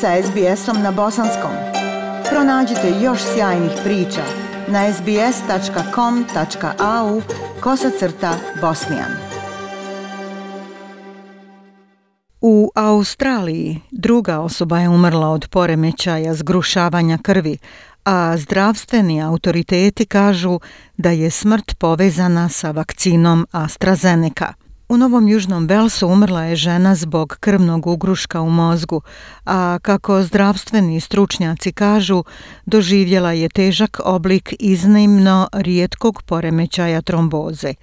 [0.00, 1.50] sa SBS-om na bosanskom.
[2.30, 4.22] Pronađite još sjajnih priča
[4.68, 5.22] na sbs.com.au
[7.60, 9.10] kosacrta bosnijan.
[12.40, 17.58] U Australiji druga osoba je umrla od poremećaja zgrušavanja krvi,
[18.04, 20.60] a zdravstveni autoriteti kažu
[20.96, 24.65] da je smrt povezana sa vakcinom AstraZeneca.
[24.88, 29.02] U Novom Južnom Velsu umrla je žena zbog krvnog ugruška u mozgu,
[29.44, 32.24] a kako zdravstveni stručnjaci kažu,
[32.66, 37.74] doživjela je težak oblik iznimno rijetkog poremećaja tromboze.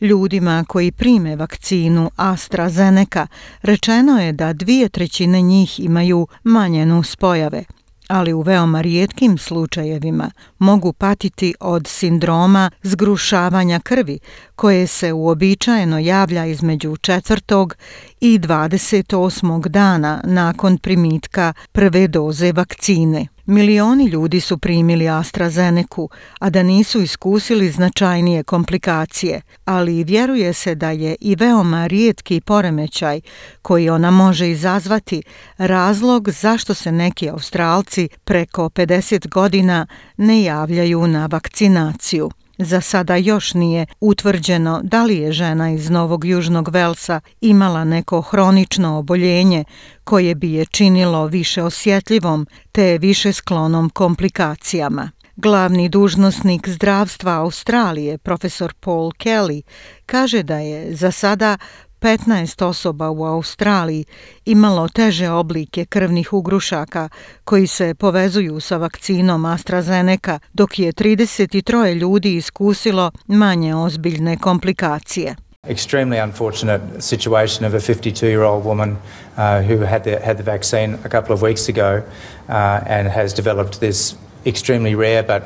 [0.00, 3.26] Ljudima koji prime vakcinu AstraZeneca
[3.62, 7.64] rečeno je da dvije trećine njih imaju manje nuspojave–
[8.12, 14.18] ali u veoma rijetkim slučajevima mogu patiti od sindroma zgrušavanja krvi
[14.62, 17.74] koje se uobičajeno javlja između četvrtog
[18.20, 19.68] i 28.
[19.68, 23.26] dana nakon primitka prve doze vakcine.
[23.46, 30.90] Milioni ljudi su primili AstraZeneku, a da nisu iskusili značajnije komplikacije, ali vjeruje se da
[30.90, 33.20] je i veoma rijetki poremećaj
[33.62, 35.22] koji ona može izazvati
[35.58, 42.30] razlog zašto se neki Australci preko 50 godina ne javljaju na vakcinaciju.
[42.64, 48.20] Za sada još nije utvrđeno da li je žena iz Novog Južnog Velsa imala neko
[48.20, 49.64] hronično oboljenje
[50.04, 55.10] koje bi je činilo više osjetljivom te više sklonom komplikacijama.
[55.36, 59.62] Glavni dužnosnik zdravstva Australije, profesor Paul Kelly,
[60.06, 61.58] kaže da je za sada
[62.02, 64.04] 15 osoba u Australiji
[64.44, 67.08] imalo teže oblike krvnih ugrušaka
[67.44, 75.34] koji se povezuju sa vakcinom AstraZeneca, dok je 33 ljudi iskusilo manje ozbiljne komplikacije.
[75.68, 81.08] Extremely unfortunate situation of a 52-year-old woman uh, who had the, had the vaccine a
[81.08, 82.02] couple of weeks ago
[82.48, 84.14] uh, and has developed this
[84.46, 85.42] extremely rare but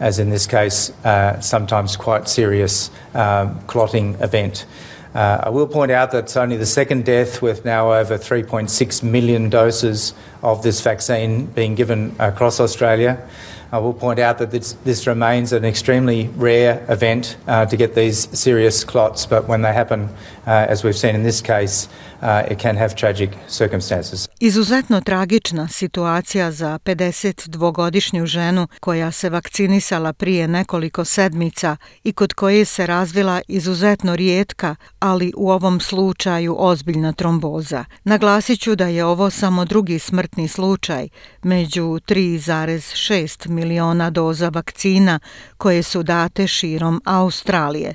[0.00, 4.66] as in this case uh, sometimes quite serious uh, clotting event.
[5.14, 9.02] Uh, I will point out that it's only the second death with now over 3.6
[9.02, 13.26] million doses of this vaccine being given across Australia.
[13.70, 17.94] I will point out that this, this remains an extremely rare event uh, to get
[17.94, 20.08] these serious clots, but when they happen,
[20.46, 21.88] uh, as we've seen in this case,
[22.22, 24.28] uh, it can have tragic circumstances.
[24.40, 32.64] Izuzetno tragična situacija za 52-godišnju ženu koja se vakcinisala prije nekoliko sedmica i kod koje
[32.64, 37.84] se razvila izuzetno rijetka, ali u ovom slučaju ozbiljna tromboza.
[38.04, 41.08] Naglasit ću da je ovo samo drugi smrtni slučaj
[41.42, 45.20] među 3,6 miliona doza vakcina
[45.56, 47.94] koje su date širom Australije.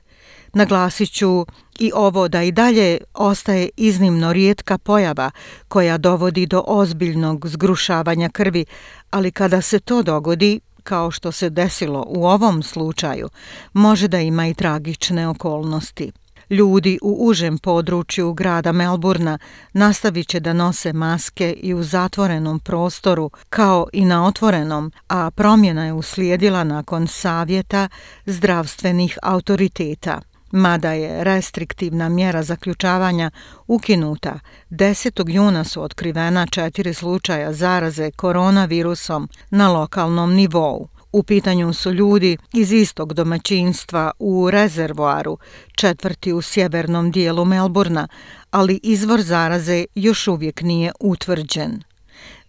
[0.54, 1.46] Naglasit ću
[1.80, 5.32] i ovo da i dalje ostaje iznimno rijetka pojava
[5.68, 8.66] koja dovodi do ozbiljnog zgrušavanja krvi,
[9.12, 13.30] ali kada se to dogodi, kao što se desilo u ovom slučaju,
[13.74, 16.12] može da ima i tragične okolnosti.
[16.50, 19.38] Ljudi u užem području grada Melburna
[19.74, 25.86] nastavit će da nose maske i u zatvorenom prostoru kao i na otvorenom, a promjena
[25.86, 27.90] je uslijedila nakon savjeta
[28.26, 30.22] zdravstvenih autoriteta.
[30.56, 33.32] Mada je restriktivna mjera zaključavanja
[33.68, 35.30] ukinuta, 10.
[35.30, 40.88] juna su otkrivena četiri slučaja zaraze koronavirusom na lokalnom nivou.
[41.12, 45.38] U pitanju su ljudi iz istog domaćinstva u rezervoaru,
[45.76, 48.08] četvrti u sjevernom dijelu Melburna,
[48.52, 51.84] ali izvor zaraze još uvijek nije utvrđen.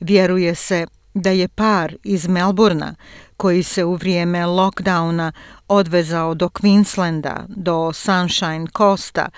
[0.01, 2.95] Vjeruje se da je par iz Melburna
[3.37, 5.33] koji se u vrijeme lockdowna
[5.69, 9.29] odvezao do Queenslanda, do Sunshine Costa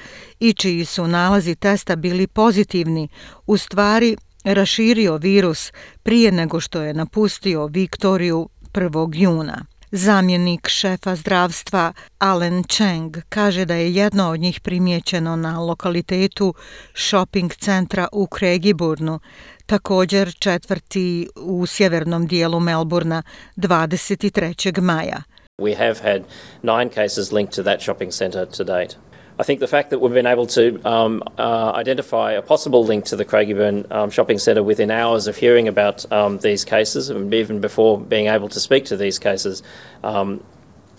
[0.40, 3.08] i čiji su nalazi testa bili pozitivni,
[3.46, 5.72] u stvari raširio virus
[6.02, 9.10] prije nego što je napustio Viktoriju 1.
[9.14, 9.64] juna.
[9.90, 16.54] Zamjenik šefa zdravstva Alan Cheng kaže da je jedno od njih primjećeno na lokalitetu
[16.94, 19.20] shopping centra u Kregiburnu,
[19.66, 23.22] također četvrti u sjevernom dijelu Melburna
[23.56, 24.80] 23.
[24.80, 25.22] maja.
[25.58, 26.22] We have had
[26.62, 28.96] nine cases linked to that shopping center to date.
[29.38, 33.04] I think the fact that we've been able to um, uh, identify a possible link
[33.06, 37.32] to the Craigieburn um, shopping centre within hours of hearing about um, these cases, and
[37.34, 39.62] even before being able to speak to these cases,
[40.02, 40.42] um,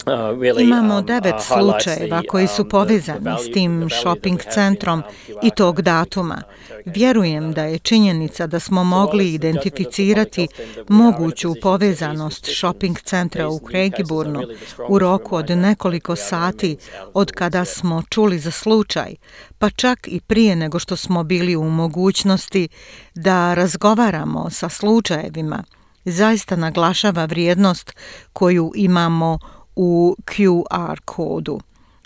[0.59, 5.03] Imamo devet slučajeva koji su povezani s tim shopping centrom
[5.43, 6.41] i tog datuma.
[6.85, 10.47] Vjerujem da je činjenica da smo mogli identificirati
[10.87, 14.41] moguću povezanost shopping centra u Kregiburnu
[14.89, 16.77] u roku od nekoliko sati
[17.13, 19.15] od kada smo čuli za slučaj,
[19.57, 22.67] pa čak i prije nego što smo bili u mogućnosti
[23.15, 25.63] da razgovaramo sa slučajevima,
[26.05, 27.93] zaista naglašava vrijednost
[28.33, 29.39] koju imamo
[29.77, 31.59] u QR kodu.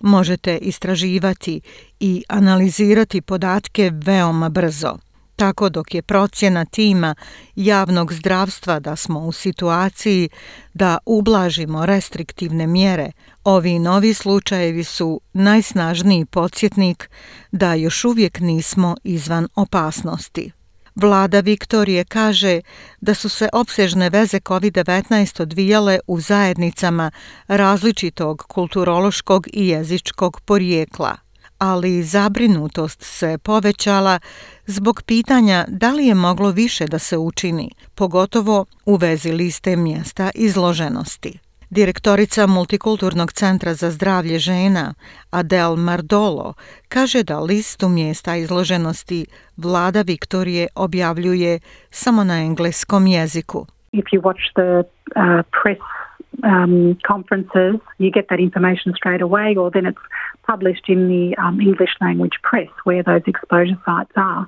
[0.04, 1.62] Možete istraživati
[2.00, 4.98] i analizirati podatke veoma brzo.
[5.36, 7.16] Tako dok je procjena tima
[7.56, 10.30] javnog zdravstva da smo u situaciji
[10.74, 13.12] da ublažimo restriktivne mjere,
[13.44, 17.10] ovi novi slučajevi su najsnažniji podsjetnik
[17.52, 20.52] da još uvijek nismo izvan opasnosti.
[20.96, 22.62] Vlada Viktorije kaže
[23.02, 27.12] da su se opsežne veze COVID-19 odvijale u zajednicama
[27.48, 31.18] različitog kulturološkog i jezičkog porijekla,
[31.58, 34.20] ali zabrinutost se povećala
[34.66, 40.30] zbog pitanja da li je moglo više da se učini, pogotovo u vezi liste mjesta
[40.36, 41.51] izloženosti.
[41.80, 44.94] Direktorica Multikulturnog centra za zdravlje žena
[45.30, 46.54] Adel Mardolo
[46.90, 49.26] kaže da listu mjesta izloženosti
[49.58, 51.60] vlada Viktorije objavljuje
[51.90, 53.66] samo na engleskom jeziku.
[53.92, 55.84] If you watch the uh, press
[56.44, 60.06] um, conferences, you get that information straight away or then it's
[60.52, 64.44] published in the um, English language press where those exposure sites are.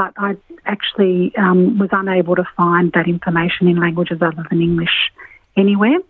[0.00, 0.30] But I
[0.74, 4.96] actually um, was unable to find that information in languages other than English
[5.56, 6.00] anywhere.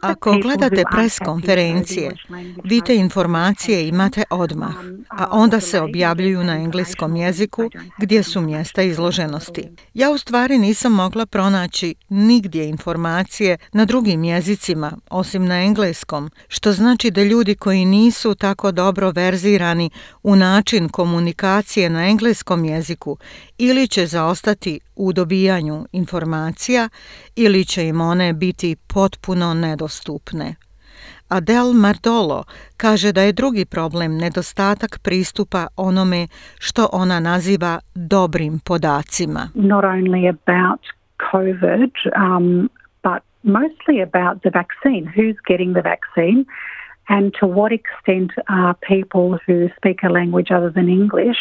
[0.00, 2.16] Ako gledate pres konferencije,
[2.64, 4.74] vi te informacije imate odmah,
[5.08, 9.68] a onda se objavljuju na engleskom jeziku gdje su mjesta izloženosti.
[9.94, 16.72] Ja u stvari nisam mogla pronaći nigdje informacije na drugim jezicima, osim na engleskom, što
[16.72, 19.90] znači da ljudi koji nisu tako dobro verzirani
[20.22, 23.16] u način komunikacije na engleskom jeziku
[23.58, 26.88] ili će zaostati u dobijanju informacija
[27.36, 30.54] ili će im one biti potpuno nedostupne.
[31.28, 32.44] Adel Mardolo
[32.76, 36.26] kaže da je drugi problem nedostatak pristupa onome
[36.58, 39.48] što ona naziva dobrim podacima.
[39.54, 40.80] Not only about
[41.32, 42.68] COVID, um,
[43.02, 45.04] but mostly about the vaccine.
[45.16, 46.44] Who's getting the vaccine?
[47.08, 51.40] And to what extent are people who speak a language other than English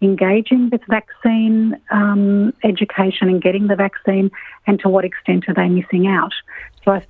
[0.00, 4.30] engaging with vaccine um, education and getting the vaccine
[4.66, 6.34] and to what extent are they missing out.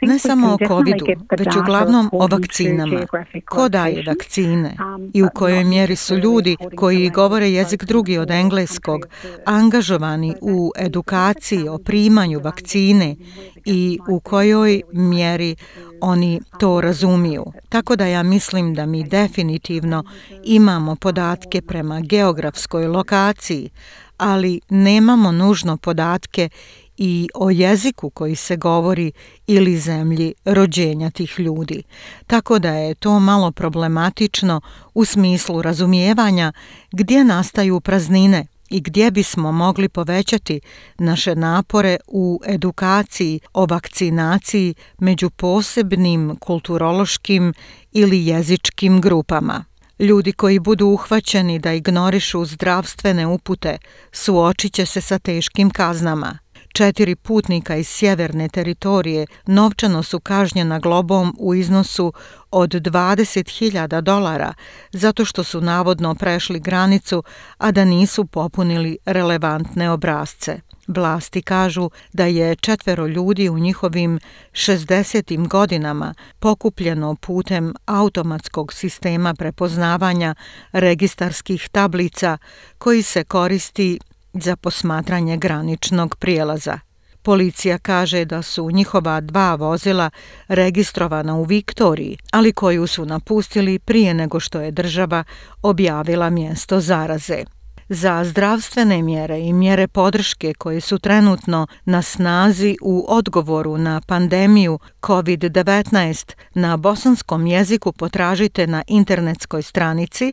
[0.02, 1.06] Ne samo o COVID-u,
[1.38, 3.00] već uglavnom o vakcinama.
[3.44, 8.30] Ko daje vakcine um, i u kojoj mjeri su ljudi koji govore jezik drugi od
[8.30, 9.00] engleskog
[9.46, 13.16] angažovani u edukaciji o primanju vakcine
[13.64, 15.56] i u kojoj mjeri
[16.02, 17.44] oni to razumiju.
[17.68, 20.04] Tako da ja mislim da mi definitivno
[20.44, 23.70] imamo podatke prema geografskoj lokaciji,
[24.16, 26.48] ali nemamo nužno podatke
[26.96, 29.12] i o jeziku koji se govori
[29.46, 31.82] ili zemlji rođenja tih ljudi.
[32.26, 34.60] Tako da je to malo problematično
[34.94, 36.52] u smislu razumijevanja
[36.92, 40.60] gdje nastaju praznine i gdje bismo mogli povećati
[40.98, 47.54] naše napore u edukaciji o vakcinaciji među posebnim kulturološkim
[47.92, 49.64] ili jezičkim grupama.
[49.98, 53.78] Ljudi koji budu uhvaćeni da ignorišu zdravstvene upute
[54.12, 56.38] suočit će se sa teškim kaznama.
[56.72, 62.12] Četiri putnika iz sjeverne teritorije novčano su kažnjena globom u iznosu
[62.50, 64.54] od 20.000 dolara
[64.92, 67.22] zato što su navodno prešli granicu,
[67.58, 70.60] a da nisu popunili relevantne obrazce.
[70.86, 74.20] Vlasti kažu da je četvero ljudi u njihovim
[74.52, 75.48] 60.
[75.48, 80.34] godinama pokupljeno putem automatskog sistema prepoznavanja
[80.72, 82.38] registarskih tablica
[82.78, 83.98] koji se koristi
[84.32, 86.78] za posmatranje graničnog prijelaza.
[87.22, 90.10] Policija kaže da su njihova dva vozila
[90.48, 95.24] registrovana u Viktoriji, ali koju su napustili prije nego što je država
[95.62, 97.44] objavila mjesto zaraze
[97.92, 104.78] za zdravstvene mjere i mjere podrške koje su trenutno na snazi u odgovoru na pandemiju
[105.02, 110.32] COVID-19 na bosanskom jeziku potražite na internetskoj stranici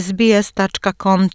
[0.00, 1.32] sbs.com.au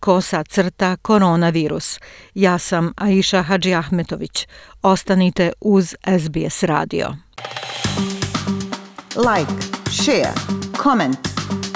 [0.00, 2.00] kosa crta koronavirus.
[2.34, 4.48] Ja sam Aisha Hadži Ahmetović.
[4.82, 7.14] Ostanite uz SBS radio.
[9.16, 9.52] Like,
[9.90, 10.32] share,
[10.82, 11.18] comment.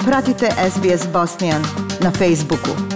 [0.05, 2.94] Pratite SBS Bosnian na Facebooku.